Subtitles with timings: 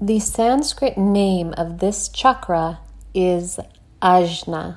[0.00, 2.80] The Sanskrit name of this chakra
[3.14, 3.58] is
[4.02, 4.76] Ajna,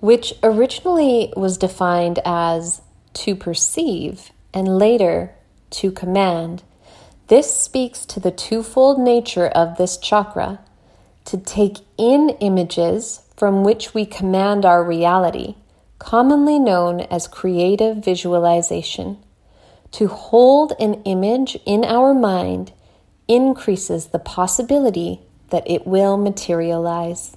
[0.00, 2.82] which originally was defined as
[3.14, 5.34] to perceive and later
[5.70, 6.62] to command.
[7.28, 10.60] This speaks to the twofold nature of this chakra
[11.24, 15.54] to take in images from which we command our reality,
[15.98, 19.16] commonly known as creative visualization.
[19.92, 22.72] To hold an image in our mind
[23.30, 27.36] increases the possibility that it will materialize.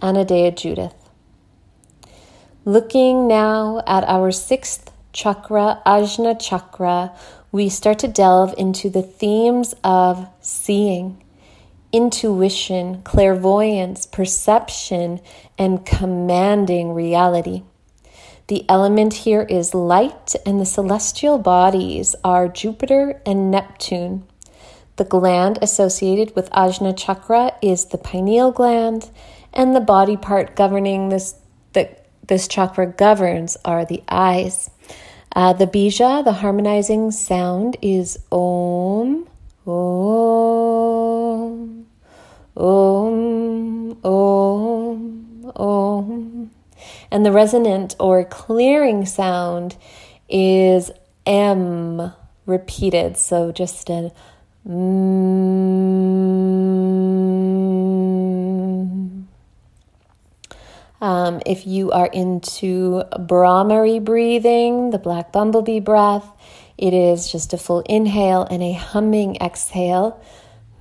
[0.00, 0.94] Anodea Judith.
[2.64, 7.12] Looking now at our sixth chakra, Ajna chakra,
[7.50, 11.20] we start to delve into the themes of seeing,
[11.92, 15.20] intuition, clairvoyance, perception,
[15.58, 17.64] and commanding reality.
[18.46, 24.24] The element here is light, and the celestial bodies are Jupiter and Neptune.
[24.98, 29.10] The gland associated with Ajna chakra is the pineal gland,
[29.52, 31.36] and the body part governing this
[31.72, 34.70] that this chakra governs are the eyes.
[35.36, 39.28] Uh, the bija, the harmonizing sound, is Om,
[39.64, 41.86] Om,
[42.56, 46.50] Om, Om, Om.
[47.12, 49.76] And the resonant or clearing sound
[50.28, 50.90] is
[51.24, 52.12] M
[52.46, 53.16] repeated.
[53.16, 54.10] So just an
[54.68, 55.48] Mm.
[61.00, 66.28] Um, if you are into Bhramari breathing, the black bumblebee breath,
[66.76, 70.20] it is just a full inhale and a humming exhale,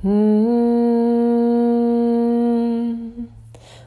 [0.03, 0.47] mm,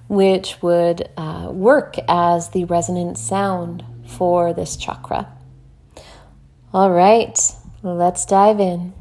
[0.08, 5.26] which would uh, work as the resonant sound for this chakra.
[6.72, 7.36] All right,
[7.82, 8.94] let's dive in.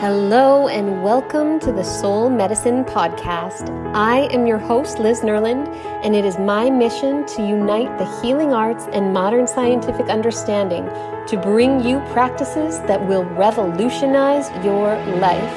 [0.00, 3.70] Hello, and welcome to the Soul Medicine Podcast.
[3.94, 8.52] I am your host, Liz Nerland, and it is my mission to unite the healing
[8.52, 10.84] arts and modern scientific understanding
[11.28, 15.56] to bring you practices that will revolutionize your life.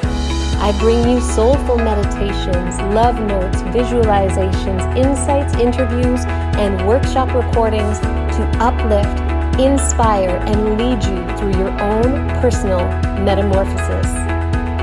[0.61, 6.23] I bring you soulful meditations, love notes, visualizations, insights, interviews,
[6.55, 12.79] and workshop recordings to uplift, inspire, and lead you through your own personal
[13.25, 14.28] metamorphosis.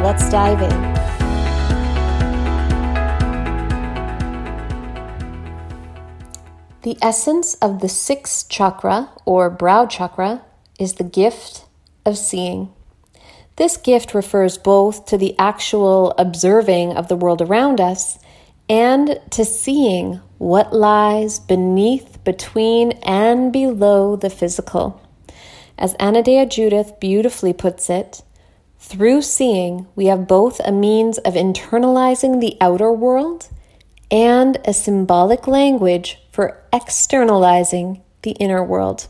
[0.02, 0.96] Let's dive in.
[6.82, 10.42] The essence of the sixth chakra, or brow chakra,
[10.78, 11.64] is the gift
[12.04, 12.72] of seeing.
[13.56, 18.18] This gift refers both to the actual observing of the world around us
[18.68, 25.00] and to seeing what lies beneath, between, and below the physical.
[25.78, 28.22] As Anodea Judith beautifully puts it,
[28.86, 33.48] through seeing, we have both a means of internalizing the outer world
[34.12, 39.08] and a symbolic language for externalizing the inner world.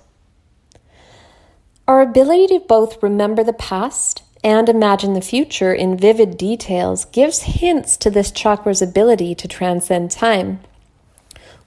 [1.86, 7.42] Our ability to both remember the past and imagine the future in vivid details gives
[7.42, 10.60] hints to this chakra's ability to transcend time.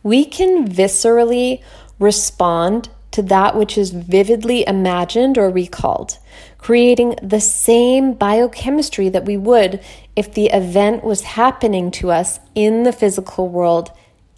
[0.01, 1.61] We can viscerally
[1.99, 6.17] respond to that which is vividly imagined or recalled,
[6.57, 9.79] creating the same biochemistry that we would
[10.15, 13.91] if the event was happening to us in the physical world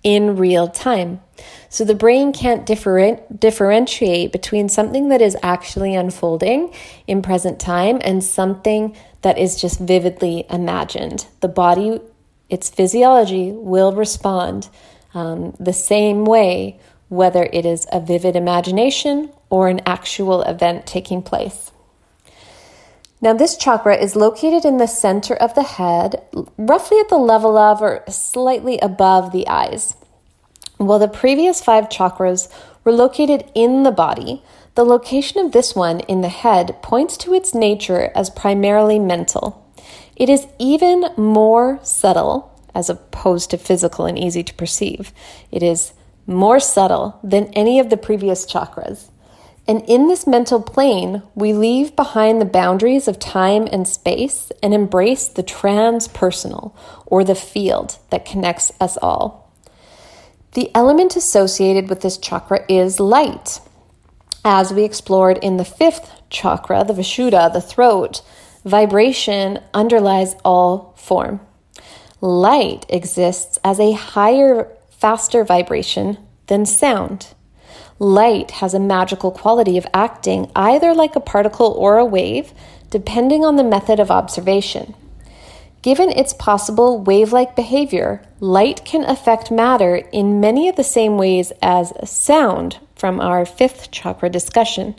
[0.04, 1.22] in real time.
[1.70, 6.74] So the brain can't different, differentiate between something that is actually unfolding
[7.08, 11.28] in present time and something that is just vividly imagined.
[11.42, 12.00] The body,
[12.50, 14.70] its physiology, will respond
[15.14, 16.80] um, the same way
[17.12, 21.70] whether it is a vivid imagination or an actual event taking place.
[23.20, 26.24] Now, this chakra is located in the center of the head,
[26.58, 29.94] roughly at the level of or slightly above the eyes.
[30.78, 32.50] While the previous five chakras
[32.86, 34.42] were located in the body,
[34.76, 39.70] the location of this one in the head points to its nature as primarily mental.
[40.16, 45.12] It is even more subtle as opposed to physical and easy to perceive.
[45.52, 45.92] It is
[46.28, 49.10] more subtle than any of the previous chakras.
[49.68, 54.74] And in this mental plane, we leave behind the boundaries of time and space and
[54.74, 56.74] embrace the transpersonal
[57.06, 59.52] or the field that connects us all.
[60.54, 63.62] The element associated with this chakra is light.
[64.44, 68.22] As we explored in the fifth chakra, the Vishuddha, the throat,
[68.66, 71.40] vibration underlies all form.
[72.20, 76.16] Light exists as a higher faster vibration
[76.46, 77.34] than sound.
[77.98, 82.54] Light has a magical quality of acting either like a particle or a wave,
[82.92, 84.94] depending on the method of observation.
[85.82, 91.18] Given its possible wave like behavior, light can affect matter in many of the same
[91.18, 94.94] ways as sound from our fifth chakra discussion.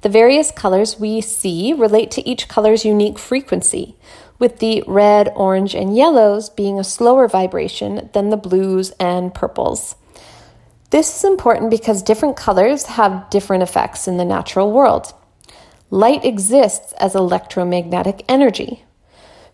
[0.00, 3.94] The various colors we see relate to each color's unique frequency,
[4.40, 9.94] with the red, orange, and yellows being a slower vibration than the blues and purples.
[10.90, 15.14] This is important because different colors have different effects in the natural world.
[15.90, 18.84] Light exists as electromagnetic energy.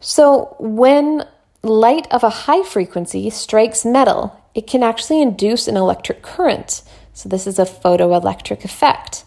[0.01, 1.27] So, when
[1.63, 6.83] light of a high frequency strikes metal, it can actually induce an electric current.
[7.13, 9.25] So, this is a photoelectric effect.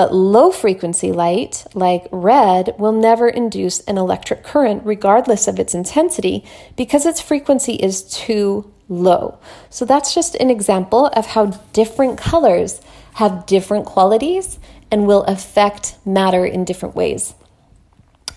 [0.00, 5.74] But low frequency light, like red, will never induce an electric current regardless of its
[5.74, 6.42] intensity
[6.74, 9.38] because its frequency is too low.
[9.68, 12.80] So that's just an example of how different colors
[13.16, 14.58] have different qualities
[14.90, 17.34] and will affect matter in different ways.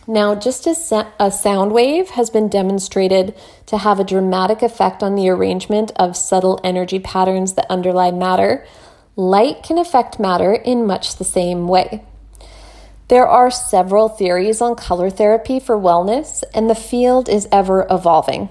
[0.06, 3.36] Now, just as a sound wave has been demonstrated
[3.68, 8.66] to have a dramatic effect on the arrangement of subtle energy patterns that underlie matter,
[9.16, 12.04] light can affect matter in much the same way.
[13.10, 18.50] There are several theories on color therapy for wellness, and the field is ever evolving.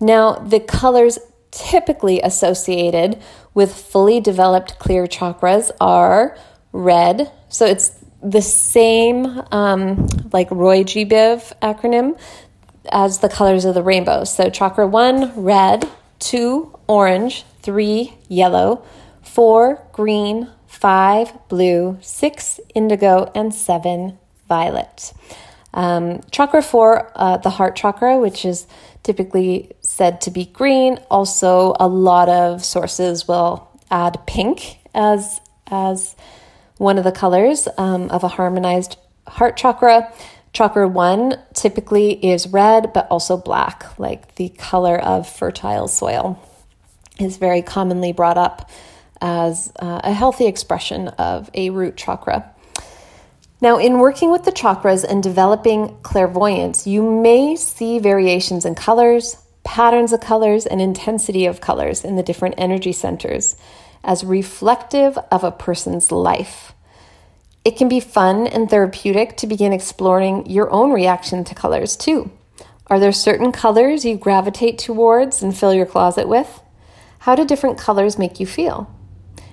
[0.00, 1.18] Now, the colors
[1.50, 3.20] typically associated
[3.54, 6.36] with fully developed clear chakras are
[6.72, 7.30] red.
[7.48, 11.04] So it's the same, um, like Roy G.
[11.04, 12.18] Biv acronym,
[12.90, 14.24] as the colors of the rainbow.
[14.24, 18.84] So chakra one, red, two, orange, three, yellow,
[19.32, 25.14] four, green, five, blue, six, indigo, and seven, violet.
[25.72, 28.66] Um, chakra four, uh, the heart chakra, which is
[29.02, 30.98] typically said to be green.
[31.10, 36.14] Also, a lot of sources will add pink as as
[36.76, 40.12] one of the colors um, of a harmonized heart chakra.
[40.52, 46.38] Chakra one typically is red, but also black, like the color of fertile soil,
[47.18, 48.70] is very commonly brought up
[49.22, 52.52] as uh, a healthy expression of a root chakra.
[53.62, 59.36] Now, in working with the chakras and developing clairvoyance, you may see variations in colors,
[59.62, 63.56] patterns of colors, and intensity of colors in the different energy centers
[64.02, 66.72] as reflective of a person's life.
[67.64, 72.32] It can be fun and therapeutic to begin exploring your own reaction to colors too.
[72.88, 76.60] Are there certain colors you gravitate towards and fill your closet with?
[77.20, 78.92] How do different colors make you feel?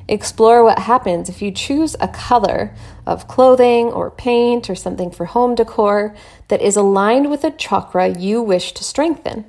[0.09, 2.73] Explore what happens if you choose a color
[3.05, 6.15] of clothing or paint or something for home decor
[6.47, 9.45] that is aligned with a chakra you wish to strengthen.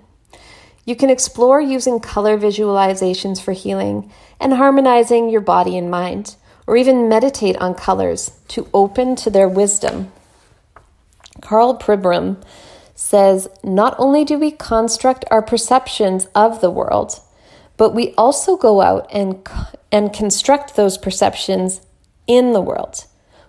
[0.84, 6.36] You can explore using color visualizations for healing and harmonizing your body and mind,
[6.66, 10.12] or even meditate on colors to open to their wisdom.
[11.40, 12.36] Karl Pribram
[12.94, 17.18] says Not only do we construct our perceptions of the world,
[17.78, 19.42] but we also go out and,
[19.92, 21.80] and construct those perceptions
[22.26, 23.04] in the world.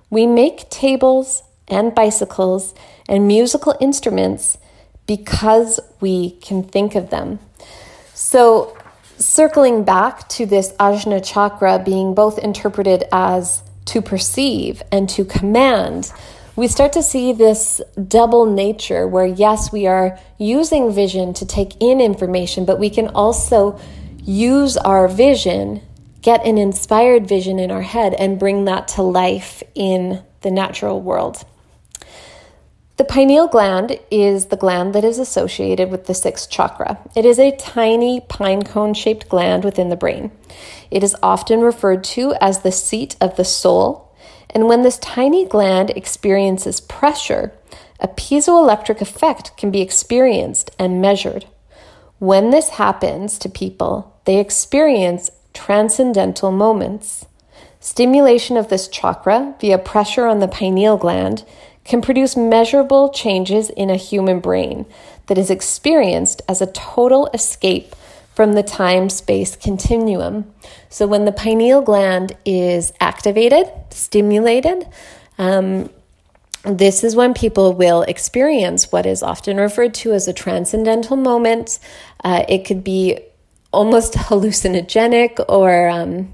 [0.09, 2.73] We make tables and bicycles
[3.07, 4.57] and musical instruments
[5.07, 7.39] because we can think of them.
[8.13, 8.77] So,
[9.17, 16.11] circling back to this Ajna chakra being both interpreted as to perceive and to command,
[16.55, 21.81] we start to see this double nature where, yes, we are using vision to take
[21.81, 23.79] in information, but we can also
[24.23, 25.81] use our vision,
[26.21, 31.01] get an inspired vision in our head, and bring that to life in the natural
[31.01, 31.43] world.
[32.97, 36.99] The pineal gland is the gland that is associated with the sixth chakra.
[37.15, 40.29] It is a tiny pine cone shaped gland within the brain.
[40.91, 44.13] It is often referred to as the seat of the soul.
[44.51, 47.53] And when this tiny gland experiences pressure,
[47.99, 51.47] a piezoelectric effect can be experienced and measured.
[52.19, 57.25] When this happens to people, they experience transcendental moments.
[57.79, 61.43] Stimulation of this chakra via pressure on the pineal gland
[61.83, 64.85] can produce measurable changes in a human brain
[65.27, 67.95] that is experienced as a total escape
[68.35, 70.51] from the time space continuum.
[70.89, 74.87] So, when the pineal gland is activated, stimulated,
[75.37, 75.89] um,
[76.63, 81.79] this is when people will experience what is often referred to as a transcendental moment.
[82.23, 83.19] Uh, it could be
[83.71, 86.33] almost hallucinogenic or um,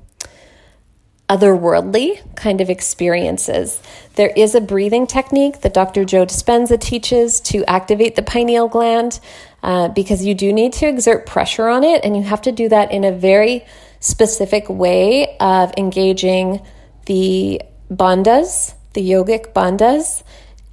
[1.29, 3.82] otherworldly kind of experiences.
[4.15, 6.06] There is a breathing technique that Dr.
[6.06, 9.20] Joe Dispenza teaches to activate the pineal gland
[9.63, 12.70] uh, because you do need to exert pressure on it, and you have to do
[12.70, 13.65] that in a very
[14.00, 16.62] specific way of engaging
[17.06, 20.24] the bandhas the yogic bandhas,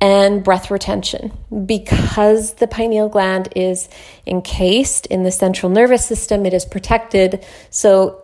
[0.05, 1.33] and breath retention.
[1.65, 3.89] Because the pineal gland is
[4.27, 7.43] encased in the central nervous system, it is protected.
[7.71, 8.23] So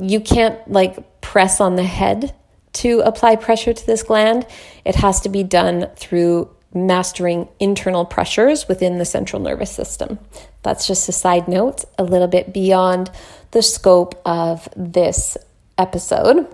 [0.00, 2.34] you can't like press on the head
[2.72, 4.44] to apply pressure to this gland.
[4.84, 10.18] It has to be done through mastering internal pressures within the central nervous system.
[10.64, 13.08] That's just a side note, a little bit beyond
[13.52, 15.36] the scope of this
[15.78, 16.52] episode.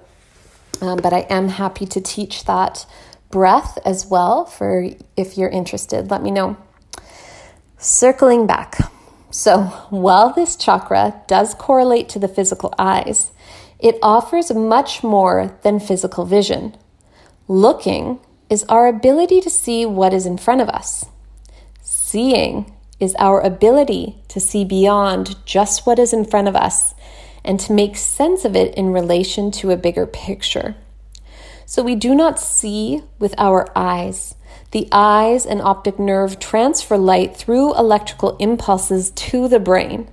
[0.82, 2.84] Um, but I am happy to teach that
[3.34, 6.56] breath as well for if you're interested, let me know.
[7.78, 8.78] Circling back.
[9.32, 13.32] So, while this chakra does correlate to the physical eyes,
[13.80, 16.76] it offers much more than physical vision.
[17.48, 21.06] Looking is our ability to see what is in front of us.
[21.82, 26.94] Seeing is our ability to see beyond just what is in front of us
[27.44, 30.76] and to make sense of it in relation to a bigger picture.
[31.74, 34.36] So we do not see with our eyes.
[34.70, 40.08] The eyes and optic nerve transfer light through electrical impulses to the brain.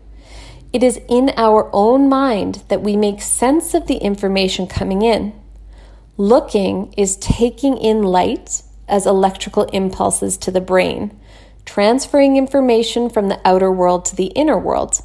[0.73, 5.39] It is in our own mind that we make sense of the information coming in.
[6.17, 11.15] Looking is taking in light as electrical impulses to the brain,
[11.63, 14.99] transferring information from the outer world to the inner world.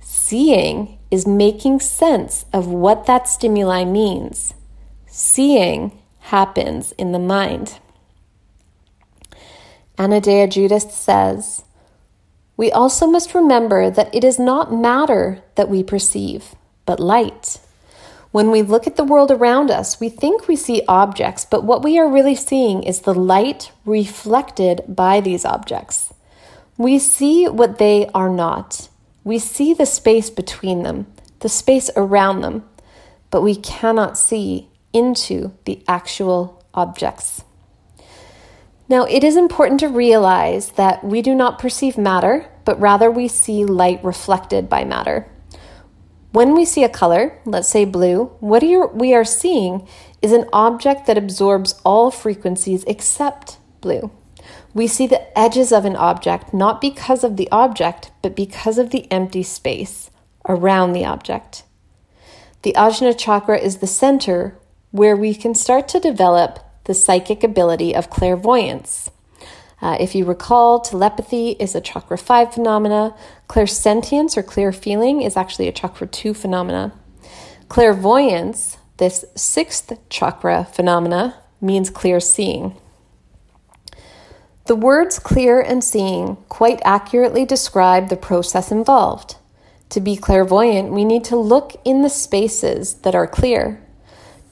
[0.00, 4.54] Seeing is making sense of what that stimuli means.
[5.16, 7.78] Seeing happens in the mind.
[9.96, 11.62] Anodea Judith says,
[12.56, 17.60] We also must remember that it is not matter that we perceive, but light.
[18.32, 21.84] When we look at the world around us, we think we see objects, but what
[21.84, 26.12] we are really seeing is the light reflected by these objects.
[26.76, 28.88] We see what they are not.
[29.22, 31.06] We see the space between them,
[31.38, 32.64] the space around them,
[33.30, 37.44] but we cannot see into the actual objects.
[38.88, 43.28] Now, it is important to realize that we do not perceive matter, but rather we
[43.28, 45.28] see light reflected by matter.
[46.32, 48.62] When we see a color, let's say blue, what
[48.94, 49.86] we are seeing
[50.20, 54.10] is an object that absorbs all frequencies except blue.
[54.74, 58.90] We see the edges of an object not because of the object, but because of
[58.90, 60.10] the empty space
[60.48, 61.62] around the object.
[62.62, 64.58] The Ajna chakra is the center
[64.94, 69.10] where we can start to develop the psychic ability of clairvoyance.
[69.82, 73.12] Uh, if you recall, telepathy is a chakra 5 phenomena.
[73.48, 76.92] Clairsentience or clear feeling is actually a chakra 2 phenomena.
[77.68, 82.76] Clairvoyance, this sixth chakra phenomena, means clear seeing.
[84.66, 89.38] The words clear and seeing quite accurately describe the process involved.
[89.88, 93.83] To be clairvoyant, we need to look in the spaces that are clear,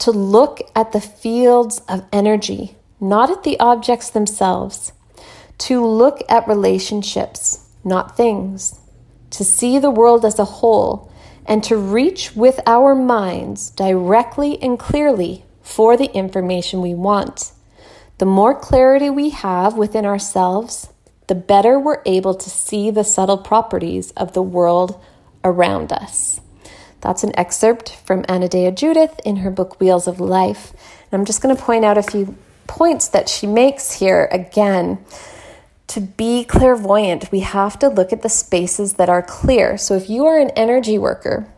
[0.02, 4.92] to look at the fields of energy, not at the objects themselves
[5.62, 8.80] to look at relationships, not things,
[9.30, 11.08] to see the world as a whole,
[11.46, 17.52] and to reach with our minds directly and clearly for the information we want.
[18.18, 20.88] The more clarity we have within ourselves,
[21.28, 25.00] the better we're able to see the subtle properties of the world
[25.44, 26.40] around us.
[27.02, 30.72] That's an excerpt from Anodea Judith in her book Wheels of Life.
[31.10, 32.34] And I'm just going to point out a few
[32.66, 35.04] points that she makes here again
[35.88, 39.76] to be clairvoyant, we have to look at the spaces that are clear.
[39.76, 41.52] So if you are an energy worker,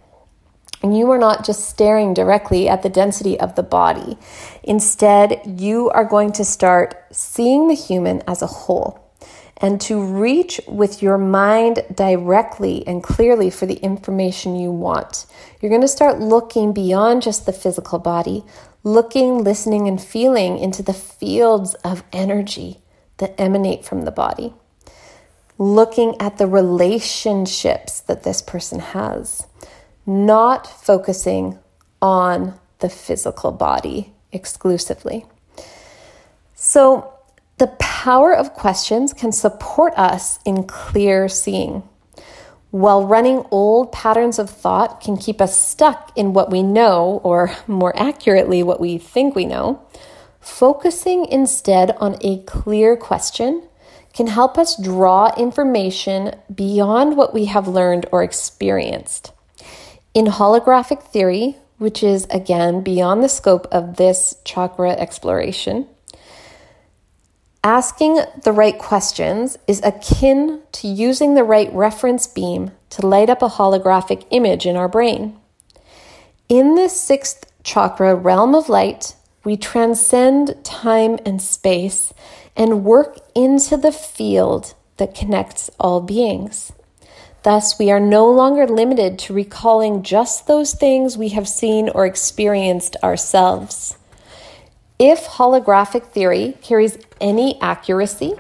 [0.83, 4.19] and you are not just staring directly at the density of the body.
[4.63, 9.04] Instead, you are going to start seeing the human as a whole
[9.59, 15.27] and to reach with your mind directly and clearly for the information you want.
[15.61, 18.45] You're going to start looking beyond just the physical body,
[18.83, 22.81] looking, listening, and feeling into the fields of energy
[23.19, 24.53] that emanate from the body,
[25.57, 29.47] looking at the relationships that this person has,
[30.05, 31.59] not focusing
[32.03, 35.25] on the physical body exclusively.
[36.55, 37.14] So,
[37.59, 41.83] the power of questions can support us in clear seeing.
[42.71, 47.53] While running old patterns of thought can keep us stuck in what we know, or
[47.67, 49.87] more accurately, what we think we know,
[50.45, 53.67] Focusing instead on a clear question
[54.13, 59.33] can help us draw information beyond what we have learned or experienced.
[60.13, 65.89] In holographic theory, which is again beyond the scope of this chakra exploration,
[67.65, 73.41] asking the right questions is akin to using the right reference beam to light up
[73.41, 75.35] a holographic image in our brain.
[76.51, 82.13] In this sixth chakra realm of light, we transcend time and space
[82.55, 86.71] and work into the field that connects all beings.
[87.45, 92.07] Thus, we are no longer limited to recalling just those things we have seen or
[92.07, 93.97] experienced ourselves.
[94.99, 98.35] If holographic theory carries any accuracy,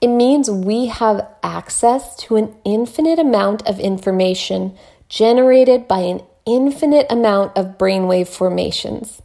[0.00, 4.76] it means we have access to an infinite amount of information
[5.08, 9.20] generated by an infinite amount of brainwave formations.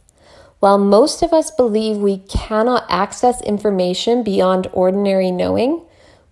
[0.58, 5.82] While most of us believe we cannot access information beyond ordinary knowing,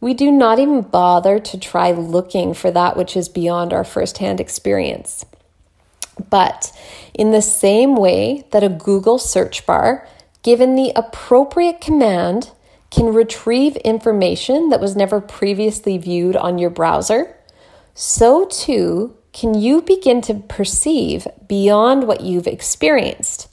[0.01, 4.41] we do not even bother to try looking for that which is beyond our firsthand
[4.41, 5.25] experience.
[6.31, 6.77] But
[7.15, 10.09] in the same way that a Google search bar,
[10.43, 12.51] given the appropriate command,
[12.91, 17.35] can retrieve information that was never previously viewed on your browser,
[17.95, 23.49] so too can you begin to perceive beyond what you've experienced.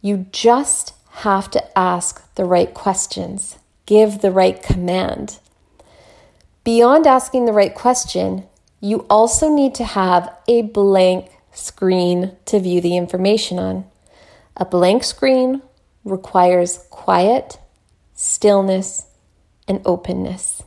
[0.00, 5.38] You just have to ask the right questions, give the right command.
[6.64, 8.44] Beyond asking the right question,
[8.80, 13.84] you also need to have a blank screen to view the information on.
[14.56, 15.60] A blank screen
[16.04, 17.58] requires quiet,
[18.14, 19.06] stillness,
[19.66, 20.62] and openness.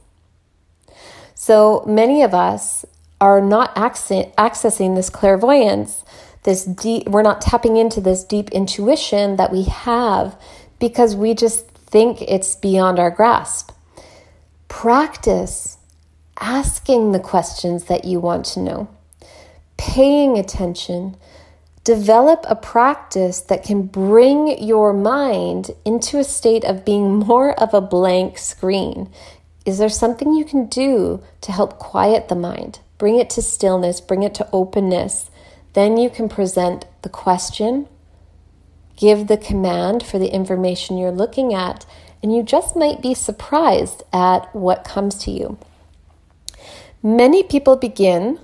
[1.35, 2.85] So many of us
[3.21, 6.03] are not accessing this clairvoyance,
[6.43, 10.39] this deep, we're not tapping into this deep intuition that we have
[10.79, 13.71] because we just think it's beyond our grasp.
[14.67, 15.77] Practice
[16.39, 18.87] asking the questions that you want to know,
[19.77, 21.15] paying attention.
[21.87, 27.73] Develop a practice that can bring your mind into a state of being more of
[27.73, 29.09] a blank screen.
[29.65, 32.79] Is there something you can do to help quiet the mind?
[32.97, 35.31] Bring it to stillness, bring it to openness.
[35.75, 37.87] Then you can present the question,
[38.97, 41.85] give the command for the information you're looking at,
[42.21, 45.57] and you just might be surprised at what comes to you.
[47.01, 48.39] Many people begin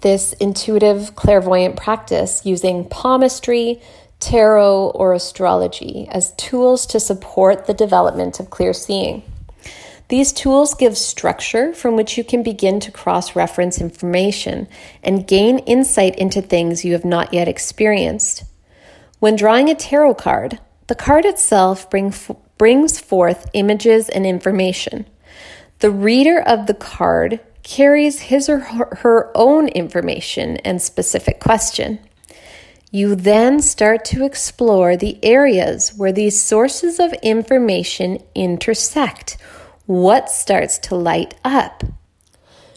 [0.00, 3.80] this intuitive clairvoyant practice using palmistry,
[4.20, 9.22] tarot, or astrology as tools to support the development of clear seeing.
[10.08, 14.66] These tools give structure from which you can begin to cross reference information
[15.02, 18.44] and gain insight into things you have not yet experienced.
[19.18, 22.14] When drawing a tarot card, the card itself bring,
[22.56, 25.04] brings forth images and information.
[25.80, 31.98] The reader of the card carries his or her own information and specific question.
[32.90, 39.36] You then start to explore the areas where these sources of information intersect.
[39.84, 41.84] What starts to light up?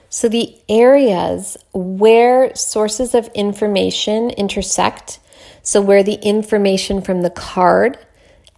[0.09, 5.21] So, the areas where sources of information intersect,
[5.63, 7.97] so where the information from the card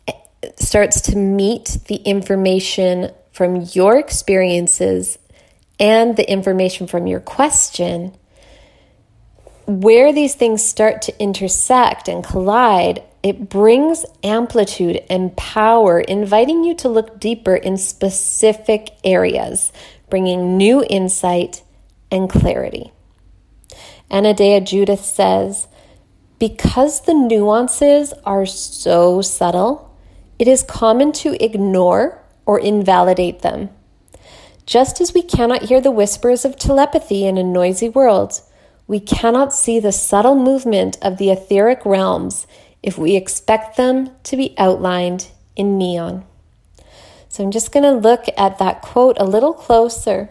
[0.07, 0.13] eh,
[0.57, 5.19] starts to meet the information from your experiences
[5.79, 8.15] and the information from your question,
[9.65, 16.75] where these things start to intersect and collide, it brings amplitude and power, inviting you
[16.75, 19.71] to look deeper in specific areas,
[20.09, 21.63] bringing new insight
[22.11, 22.91] and clarity.
[24.11, 25.67] Anodea Judith says,
[26.37, 29.97] because the nuances are so subtle,
[30.37, 33.69] it is common to ignore or invalidate them.
[34.65, 38.41] Just as we cannot hear the whispers of telepathy in a noisy world,
[38.87, 42.47] we cannot see the subtle movement of the etheric realms
[42.81, 46.25] if we expect them to be outlined in neon.
[47.27, 50.29] So I'm just going to look at that quote a little closer.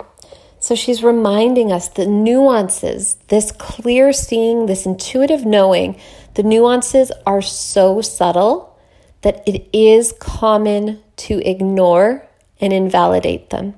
[0.60, 5.98] So she's reminding us the nuances, this clear seeing, this intuitive knowing,
[6.34, 8.78] the nuances are so subtle
[9.22, 12.26] that it is common to ignore
[12.60, 13.74] and invalidate them.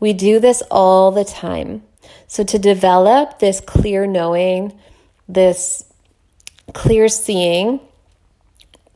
[0.00, 1.82] We do this all the time.
[2.26, 4.78] So, to develop this clear knowing,
[5.28, 5.84] this
[6.72, 7.80] clear seeing,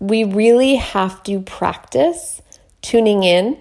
[0.00, 2.42] we really have to practice
[2.82, 3.58] tuning in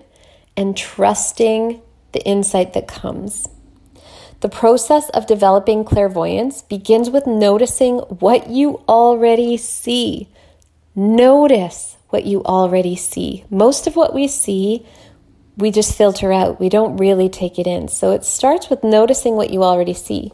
[0.55, 1.81] and trusting
[2.13, 3.47] the insight that comes.
[4.41, 10.27] The process of developing clairvoyance begins with noticing what you already see.
[10.95, 13.45] Notice what you already see.
[13.49, 14.85] Most of what we see
[15.55, 16.59] we just filter out.
[16.59, 17.87] We don't really take it in.
[17.87, 20.31] So it starts with noticing what you already see.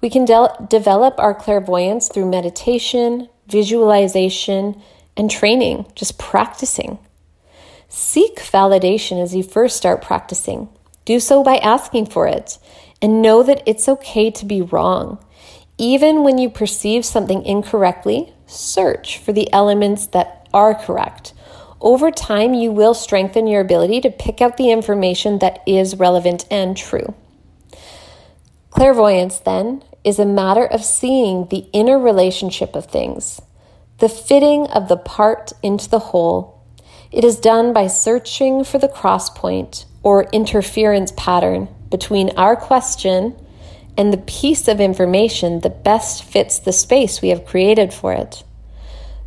[0.00, 4.80] We can de- develop our clairvoyance through meditation, visualization,
[5.16, 6.98] and training, just practicing.
[7.88, 10.68] Seek validation as you first start practicing.
[11.04, 12.58] Do so by asking for it
[13.00, 15.18] and know that it's okay to be wrong.
[15.78, 21.32] Even when you perceive something incorrectly, search for the elements that are correct.
[21.80, 26.46] Over time, you will strengthen your ability to pick out the information that is relevant
[26.50, 27.14] and true.
[28.70, 33.40] Clairvoyance, then, is a matter of seeing the inner relationship of things,
[33.98, 36.62] the fitting of the part into the whole.
[37.10, 43.34] It is done by searching for the cross point or interference pattern between our question
[43.96, 48.44] and the piece of information that best fits the space we have created for it.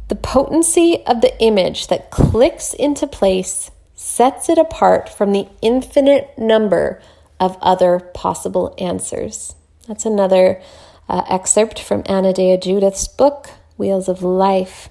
[0.10, 6.34] The potency of the image that clicks into place sets it apart from the infinite
[6.36, 7.00] number
[7.40, 9.54] of other possible answers.
[9.88, 10.62] That's another
[11.08, 14.90] uh, excerpt from Anodea Judith's book, Wheels of Life.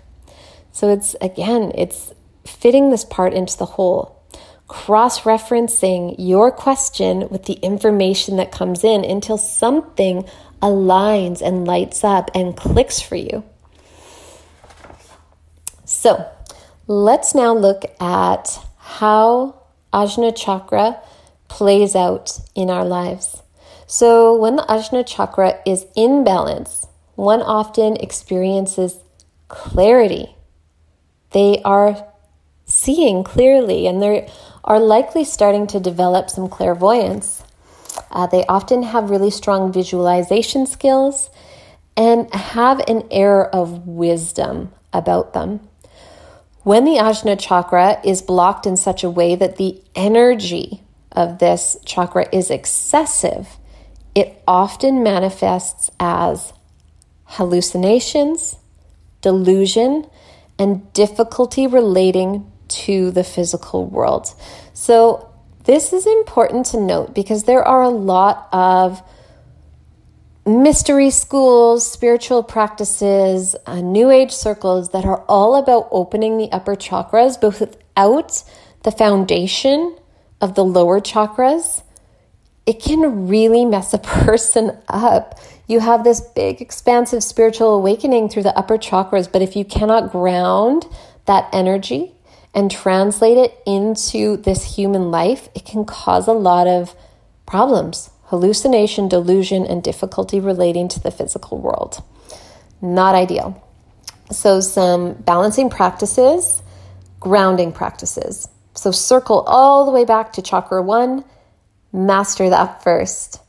[0.70, 2.14] So it's again, it's
[2.46, 4.22] fitting this part into the whole,
[4.68, 10.28] cross referencing your question with the information that comes in until something
[10.62, 13.42] aligns and lights up and clicks for you.
[15.98, 16.24] So
[16.87, 19.56] let's now look at how
[19.92, 21.00] Ajna Chakra
[21.48, 23.42] plays out in our lives.
[23.88, 29.00] So, when the Ajna chakra is in balance, one often experiences
[29.48, 30.37] clarity.
[31.32, 32.06] They are
[32.64, 34.30] seeing clearly and they
[34.62, 37.42] are likely starting to develop some clairvoyance.
[38.12, 41.28] Uh, they often have really strong visualization skills
[41.96, 45.67] and have an air of wisdom about them.
[46.68, 51.78] When the Ajna chakra is blocked in such a way that the energy of this
[51.87, 53.57] chakra is excessive,
[54.14, 56.52] it often manifests as
[57.24, 58.57] hallucinations,
[59.22, 60.04] delusion,
[60.59, 62.52] and difficulty relating
[62.85, 64.35] to the physical world.
[64.74, 65.26] So,
[65.64, 69.00] this is important to note because there are a lot of
[70.48, 76.74] mystery schools, spiritual practices, uh, new age circles that are all about opening the upper
[76.74, 78.42] chakras, but without
[78.82, 79.96] the foundation
[80.40, 81.82] of the lower chakras
[82.68, 85.40] it can really mess a person up.
[85.66, 90.12] You have this big, expansive spiritual awakening through the upper chakras, but if you cannot
[90.12, 90.87] ground
[91.24, 92.12] that energy
[92.54, 96.94] and translate it into this human life, it can cause a lot of
[97.46, 102.02] problems hallucination, delusion, and difficulty relating to the physical world.
[102.80, 103.62] Not ideal.
[104.30, 106.62] So, some balancing practices,
[107.18, 108.48] grounding practices.
[108.74, 111.24] So, circle all the way back to chakra one
[111.92, 113.40] master that first.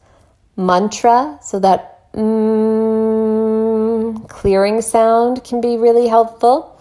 [0.55, 6.75] Mantra, so that mm, clearing sound can be really helpful.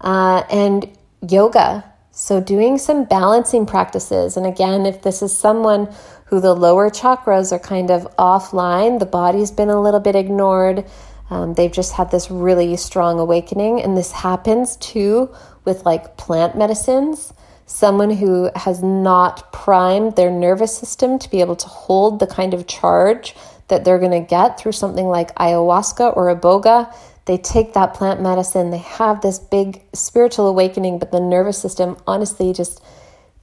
[0.00, 0.88] Uh, and
[1.28, 4.36] yoga, so doing some balancing practices.
[4.36, 5.88] And again, if this is someone
[6.32, 10.82] who the lower chakras are kind of offline, the body's been a little bit ignored.
[11.28, 13.82] Um, they've just had this really strong awakening.
[13.82, 15.28] And this happens too
[15.66, 17.34] with like plant medicines
[17.66, 22.54] someone who has not primed their nervous system to be able to hold the kind
[22.54, 23.34] of charge
[23.68, 26.94] that they're going to get through something like ayahuasca or iboga.
[27.26, 31.98] They take that plant medicine, they have this big spiritual awakening, but the nervous system
[32.06, 32.82] honestly just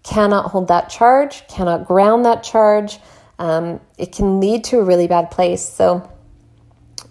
[0.04, 3.00] cannot hold that charge, cannot ground that charge.
[3.38, 5.68] Um, it can lead to a really bad place.
[5.68, 6.10] So,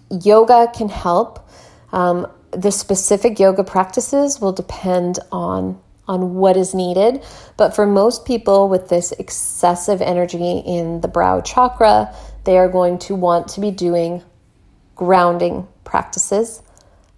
[0.09, 1.47] yoga can help.
[1.91, 7.23] Um, the specific yoga practices will depend on on what is needed.
[7.55, 12.13] But for most people with this excessive energy in the brow chakra,
[12.45, 14.23] they are going to want to be doing
[14.95, 16.63] grounding practices,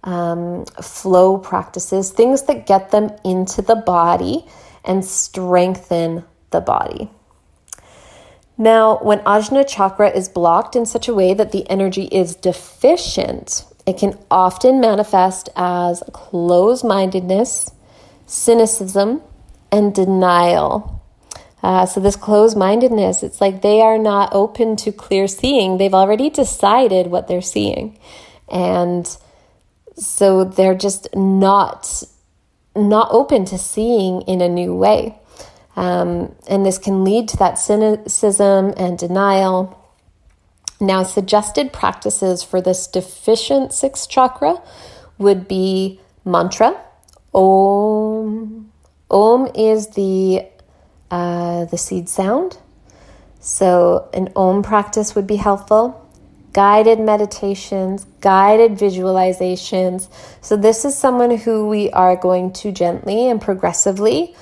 [0.04, 4.46] um, flow practices, things that get them into the body
[4.84, 7.10] and strengthen the body.
[8.58, 13.64] Now, when Ajna chakra is blocked in such a way that the energy is deficient,
[13.86, 17.70] it can often manifest as closed mindedness,
[18.26, 19.22] cynicism,
[19.70, 21.00] and denial.
[21.62, 25.78] Uh, so, this closed mindedness, it's like they are not open to clear seeing.
[25.78, 27.98] They've already decided what they're seeing.
[28.48, 29.08] And
[29.96, 32.02] so they're just not
[32.74, 35.18] not open to seeing in a new way.
[35.76, 39.78] Um, and this can lead to that cynicism and denial.
[40.80, 44.60] Now, suggested practices for this deficient sixth chakra
[45.18, 46.78] would be mantra,
[47.34, 48.70] Om.
[49.10, 50.46] Om is the
[51.10, 52.58] uh, the seed sound.
[53.40, 56.01] So an Om practice would be helpful.
[56.52, 60.08] Guided meditations, guided visualizations.
[60.40, 64.34] So this is someone who we are going to gently and progressively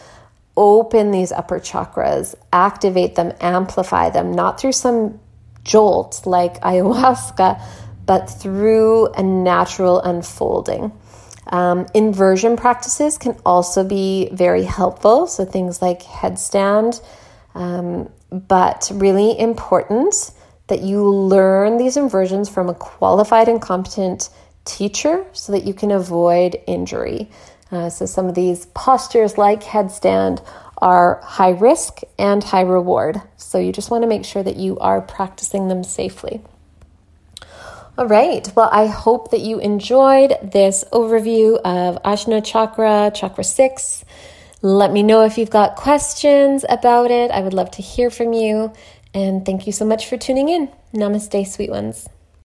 [0.56, 5.20] open these upper chakras, activate them, amplify them, not through some
[5.62, 7.62] jolt like ayahuasca,
[8.06, 10.92] but through a natural unfolding.
[11.46, 15.26] Um, inversion practices can also be very helpful.
[15.26, 17.02] So things like headstand,
[17.54, 20.32] um, but really important
[20.70, 24.30] that you learn these inversions from a qualified and competent
[24.64, 27.28] teacher so that you can avoid injury.
[27.70, 30.44] Uh, so some of these postures like headstand
[30.78, 33.20] are high risk and high reward.
[33.36, 36.40] So you just want to make sure that you are practicing them safely.
[37.98, 38.50] All right.
[38.56, 44.04] Well, I hope that you enjoyed this overview of Ajna Chakra, Chakra 6.
[44.62, 47.30] Let me know if you've got questions about it.
[47.30, 48.72] I would love to hear from you.
[49.12, 50.68] And thank you so much for tuning in.
[50.94, 52.08] Namaste, sweet ones.